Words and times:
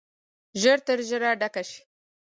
ژر 0.61 0.77
تر 0.87 0.97
ژره 1.09 1.29
ډکه 1.41 1.63
شي. 1.69 1.81